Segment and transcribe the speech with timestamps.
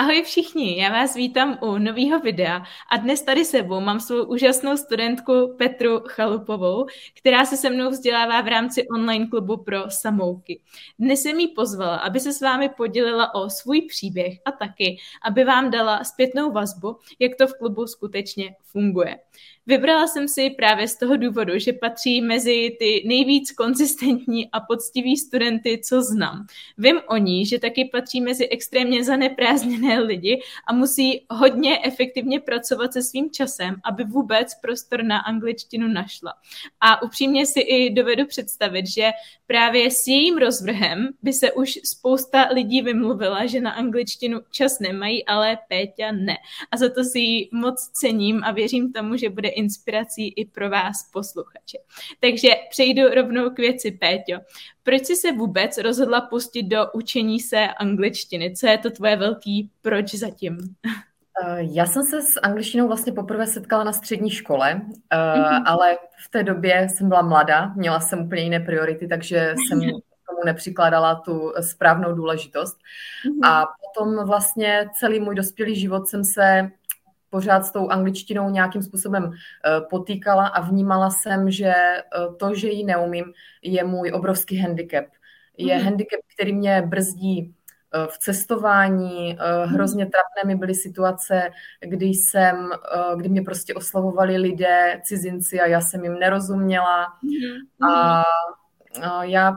[0.00, 4.76] Ahoj všichni, já vás vítám u nového videa a dnes tady sebou mám svou úžasnou
[4.76, 10.60] studentku Petru Chalupovou, která se se mnou vzdělává v rámci online klubu pro samouky.
[10.98, 15.44] Dnes jsem jí pozvala, aby se s vámi podělila o svůj příběh a taky, aby
[15.44, 19.18] vám dala zpětnou vazbu, jak to v klubu skutečně funguje.
[19.66, 25.16] Vybrala jsem si právě z toho důvodu, že patří mezi ty nejvíc konzistentní a poctiví
[25.16, 26.46] studenty, co znám.
[26.78, 32.92] Vím o ní, že taky patří mezi extrémně zaneprázdněné lidi a musí hodně efektivně pracovat
[32.92, 36.34] se svým časem, aby vůbec prostor na angličtinu našla.
[36.80, 39.10] A upřímně si i dovedu představit, že
[39.46, 45.26] právě s jejím rozvrhem by se už spousta lidí vymluvila, že na angličtinu čas nemají,
[45.26, 46.36] ale Péťa ne.
[46.70, 50.70] A za to si ji moc cením a věřím tomu, že bude inspirací i pro
[50.70, 51.78] vás posluchače.
[52.20, 54.40] Takže přejdu rovnou k věci, Péťo.
[54.88, 58.54] Proč jsi se vůbec rozhodla pustit do učení se angličtiny?
[58.56, 60.58] Co je to tvoje velký proč zatím?
[61.44, 64.80] Eh, já jsem se s angličtinou vlastně poprvé setkala na střední škole,
[65.12, 65.62] mm-hmm.
[65.66, 70.40] ale v té době jsem byla mladá, měla jsem úplně jiné priority, takže jsem tomu
[70.44, 72.78] nepřikládala tu správnou důležitost.
[72.78, 73.48] Mm-hmm.
[73.48, 76.70] A potom vlastně celý můj dospělý život jsem se
[77.30, 82.02] pořád s tou angličtinou nějakým způsobem eh, potýkala a vnímala jsem, že eh,
[82.36, 83.24] to, že ji neumím,
[83.62, 85.04] je můj obrovský handicap.
[85.56, 85.84] Je mm.
[85.84, 87.54] handicap, který mě brzdí
[87.94, 89.32] eh, v cestování.
[89.32, 89.74] Mhm.
[89.74, 92.70] Hrozně trapné mi byly situace, kdy jsem,
[93.16, 97.06] kdy mě prostě oslavovali lidé, cizinci a já jsem jim nerozuměla.
[97.22, 97.90] Mm.
[97.90, 98.24] A
[99.24, 99.56] já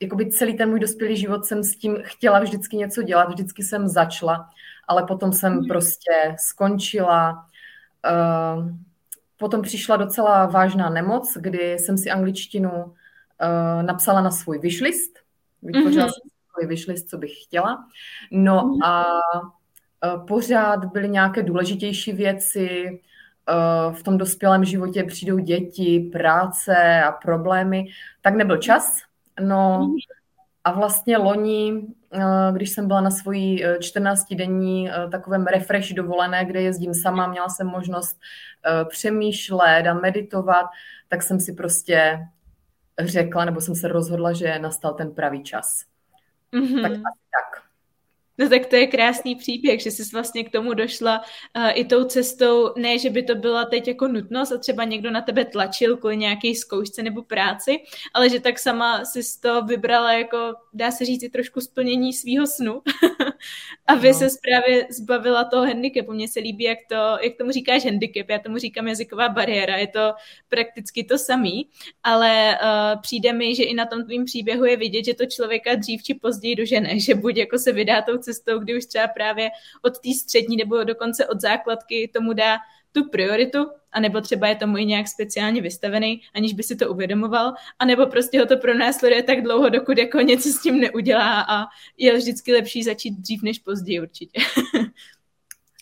[0.00, 3.88] jakoby celý ten můj dospělý život jsem s tím chtěla vždycky něco dělat, vždycky jsem
[3.88, 4.48] začala
[4.86, 5.66] ale potom jsem mm.
[5.68, 7.46] prostě skončila.
[8.10, 8.68] Uh,
[9.36, 15.18] potom přišla docela vážná nemoc, kdy jsem si angličtinu uh, napsala na svůj wishlist.
[15.62, 16.10] Vytvořila mm-hmm.
[16.10, 17.86] jsem svůj wishlist, co bych chtěla.
[18.30, 18.84] No mm-hmm.
[18.84, 19.04] a
[20.14, 23.00] uh, pořád byly nějaké důležitější věci,
[23.92, 27.84] v tom dospělém životě přijdou děti, práce a problémy,
[28.20, 29.02] tak nebyl čas.
[29.40, 29.96] No mhm.
[30.66, 36.44] A vlastně loni Eh, když jsem byla na svojí 14-denní eh, eh, takovém refresh dovolené,
[36.44, 38.20] kde jezdím sama, měla jsem možnost
[38.88, 40.66] přemýšlet a meditovat,
[41.08, 42.18] tak jsem si prostě
[42.98, 45.84] řekla, nebo jsem se rozhodla, že nastal ten pravý čas.
[46.52, 46.82] Mm-hmm.
[46.82, 47.00] Tak asi
[47.36, 47.65] tak.
[48.38, 52.04] No tak to je krásný příběh, že jsi vlastně k tomu došla uh, i tou
[52.04, 55.96] cestou, ne, že by to byla teď jako nutnost a třeba někdo na tebe tlačil
[55.96, 57.78] kvůli nějaké zkoušce nebo práci,
[58.14, 62.46] ale že tak sama si to vybrala jako, dá se říct, i trošku splnění svýho
[62.46, 62.82] snu,
[63.86, 64.14] aby no.
[64.14, 66.12] se právě zbavila toho handicapu.
[66.12, 69.86] Mně se líbí, jak, to, jak tomu říkáš handicap, já tomu říkám jazyková bariéra, je
[69.86, 70.14] to
[70.48, 71.68] prakticky to samý,
[72.02, 75.74] ale uh, přijde mi, že i na tom tvým příběhu je vidět, že to člověka
[75.74, 79.50] dřív či později dožene, že buď jako se vydá tou cestou, kdy už třeba právě
[79.82, 82.56] od té střední nebo dokonce od základky tomu dá
[82.96, 87.54] tu prioritu, anebo třeba je tomu i nějak speciálně vystavený, aniž by si to uvědomoval,
[87.78, 91.64] anebo prostě ho to pronásleduje tak dlouho, dokud jako něco s tím neudělá a
[91.96, 94.40] je vždycky lepší začít dřív než později určitě.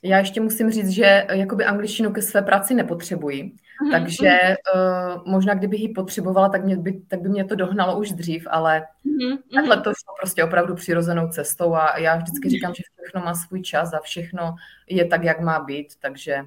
[0.07, 3.91] Já ještě musím říct, že jakoby angličtinu ke své práci nepotřebuji, mm-hmm.
[3.91, 4.31] takže
[4.75, 8.47] uh, možná kdybych ji potřebovala, tak, mě by, tak by mě to dohnalo už dřív,
[8.51, 9.39] ale mm-hmm.
[9.55, 13.63] takhle to šlo prostě opravdu přirozenou cestou a já vždycky říkám, že všechno má svůj
[13.63, 14.55] čas a všechno
[14.89, 16.45] je tak, jak má být, takže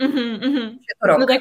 [0.00, 0.70] mm-hmm.
[1.02, 1.18] to rok.
[1.18, 1.40] No tak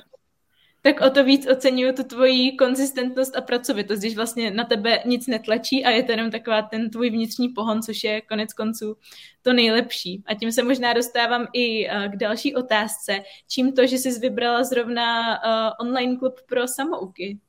[0.81, 5.27] tak o to víc oceňuju tu tvoji konzistentnost a pracovitost, když vlastně na tebe nic
[5.27, 8.97] netlačí a je to jenom taková ten tvůj vnitřní pohon, což je konec konců
[9.41, 10.23] to nejlepší.
[10.25, 13.19] A tím se možná dostávám i uh, k další otázce.
[13.47, 17.39] Čím to, že jsi vybrala zrovna uh, online klub pro samouky?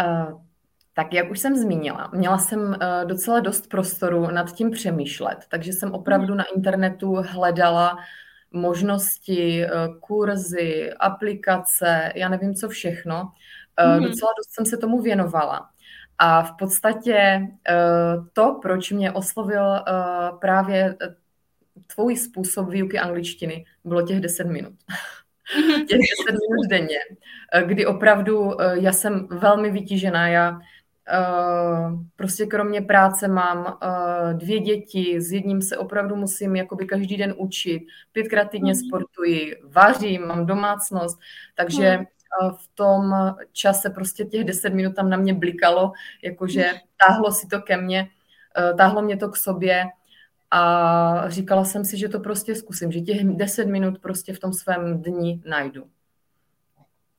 [0.00, 0.40] Uh,
[0.94, 5.92] tak jak už jsem zmínila, měla jsem docela dost prostoru nad tím přemýšlet, takže jsem
[5.92, 7.96] opravdu na internetu hledala
[8.52, 13.32] možnosti, eh, kurzy, aplikace, já nevím co všechno.
[13.78, 14.02] Mm-hmm.
[14.02, 15.70] Docela dost jsem se tomu věnovala.
[16.18, 17.74] A v podstatě eh,
[18.32, 19.80] to, proč mě oslovil
[20.40, 20.96] právě
[21.94, 24.72] tvůj způsob výuky angličtiny, bylo těch 10 minut.
[25.58, 25.86] Mm-hmm.
[25.86, 26.98] těch 10 minut denně,
[27.66, 30.28] kdy opravdu já jsem velmi vytížená.
[30.28, 30.60] Já
[32.16, 37.34] prostě kromě práce mám uh, dvě děti, s jedním se opravdu musím jakoby každý den
[37.36, 38.78] učit, pětkrát týdně mm.
[38.78, 41.18] sportuji, vařím, mám domácnost,
[41.54, 43.14] takže uh, v tom
[43.52, 45.92] čase prostě těch deset minut tam na mě blikalo,
[46.22, 46.78] jakože mhm.
[47.06, 48.08] táhlo si to ke mně,
[48.76, 49.84] táhlo mě to k sobě
[50.50, 54.52] a říkala jsem si, že to prostě zkusím, že těch deset minut prostě v tom
[54.52, 55.84] svém dni najdu.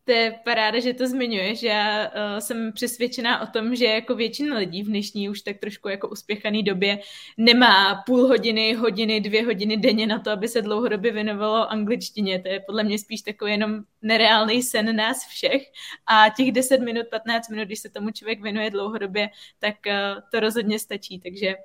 [0.03, 1.63] To je paráda, že to zmiňuješ.
[1.63, 5.89] Já uh, jsem přesvědčená o tom, že jako většina lidí v dnešní už tak trošku
[5.89, 7.00] jako uspěchaný době
[7.38, 12.39] nemá půl hodiny, hodiny, dvě hodiny denně na to, aby se dlouhodobě věnovalo angličtině.
[12.39, 15.62] To je podle mě spíš takový jenom nereálný sen nás všech.
[16.07, 20.39] A těch 10 minut, 15 minut, když se tomu člověk věnuje dlouhodobě, tak uh, to
[20.39, 21.19] rozhodně stačí.
[21.19, 21.56] Takže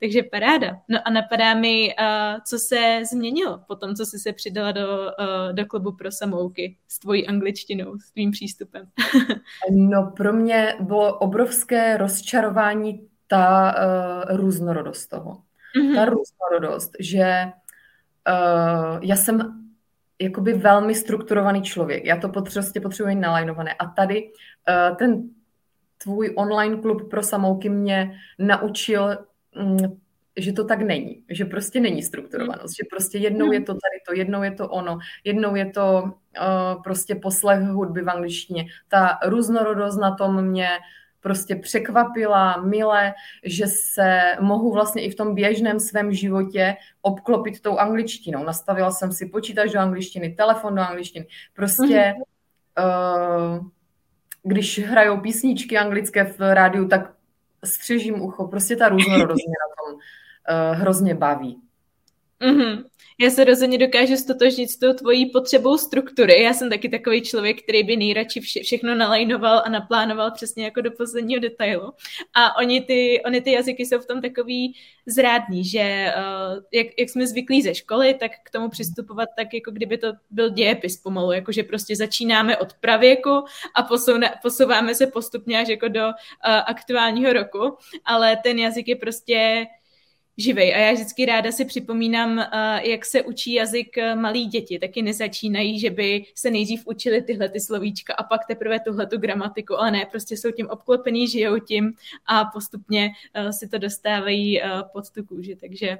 [0.00, 0.76] takže paráda.
[0.88, 4.86] No a napadá mi, uh, co se změnilo po tom, co jsi se přidala do,
[4.88, 8.86] uh, do klubu pro samouky s tvojí angličtinou, s tvým přístupem.
[9.70, 13.74] no pro mě bylo obrovské rozčarování ta
[14.30, 15.42] uh, různorodost toho.
[15.80, 15.94] Mm-hmm.
[15.94, 17.44] Ta různorodost, že
[18.28, 19.62] uh, já jsem
[20.22, 22.04] jakoby velmi strukturovaný člověk.
[22.04, 23.72] Já to prostě potřebuji nalajnované.
[23.72, 25.28] A tady uh, ten
[25.98, 29.18] tvůj online klub pro samouky mě naučil
[30.36, 34.14] že to tak není, že prostě není strukturovanost, že prostě jednou je to tady to,
[34.14, 38.64] jednou je to ono, jednou je to uh, prostě poslech hudby v angličtině.
[38.88, 40.68] Ta různorodost na tom mě
[41.20, 43.14] prostě překvapila, milé,
[43.44, 48.44] že se mohu vlastně i v tom běžném svém životě obklopit tou angličtinou.
[48.44, 51.26] Nastavila jsem si počítač do angličtiny, telefon do angličtiny.
[51.54, 52.14] Prostě
[52.78, 53.66] uh,
[54.42, 57.15] když hrajou písničky anglické v rádiu, tak
[57.66, 58.48] střežím ucho.
[58.48, 61.65] Prostě ta různorodost mě na tom uh, hrozně baví.
[62.40, 62.84] Mm-hmm.
[63.20, 66.42] Já se rozhodně dokážu stotožnit s tou tvojí potřebou struktury.
[66.42, 70.80] Já jsem taky takový člověk, který by nejradši vše, všechno nalajnoval a naplánoval přesně jako
[70.80, 71.92] do posledního detailu.
[72.34, 74.74] A oni ty, oni ty jazyky jsou v tom takový
[75.06, 79.70] zrádný, že uh, jak, jak jsme zvyklí ze školy, tak k tomu přistupovat tak, jako
[79.70, 83.44] kdyby to byl dějepis pomalu, jakože prostě začínáme od pravěku
[83.74, 86.12] a posoune, posouváme se postupně až jako do uh,
[86.66, 89.66] aktuálního roku, ale ten jazyk je prostě
[90.38, 90.74] živej.
[90.74, 94.78] A já vždycky ráda si připomínám, eh, jak se učí jazyk eh, malí děti.
[94.78, 99.18] Taky nezačínají, že by se nejdřív učili tyhle ty slovíčka a pak teprve tuhle tu
[99.18, 101.92] gramatiku, ale ne, prostě jsou tím obklopený, žijou tím
[102.26, 104.60] a postupně eh, si to dostávají
[104.92, 105.56] pod tu kůži.
[105.56, 105.98] Takže,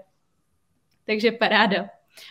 [1.07, 1.89] takže paráda.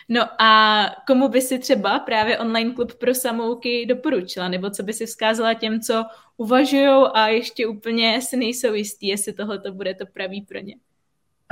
[0.08, 4.92] No a komu by si třeba právě online klub pro samouky doporučila, nebo co by
[4.92, 6.04] si vzkázala těm, co
[6.36, 10.74] uvažují a ještě úplně si nejsou jistí, jestli tohle to bude to pravý pro ně?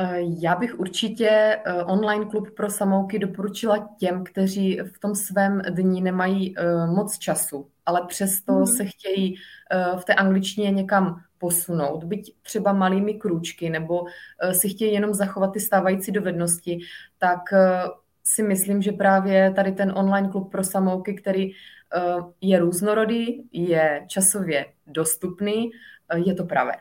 [0.01, 5.63] Eh, já bych určitě eh, online klub pro samouky doporučila těm, kteří v tom svém
[5.71, 8.67] dní nemají eh, moc času, ale přesto mm.
[8.67, 9.35] se chtějí
[10.01, 14.05] v té angličtině někam posunout, byť třeba malými krůčky, nebo
[14.53, 16.79] si chtějí jenom zachovat ty stávající dovednosti,
[17.19, 17.41] tak
[18.25, 21.53] si myslím, že právě tady ten online klub pro samouky, který
[22.41, 25.71] je různorodý, je časově dostupný,
[26.17, 26.75] je to pravé.